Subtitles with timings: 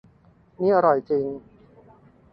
[0.59, 1.25] นี่อร่อยจริง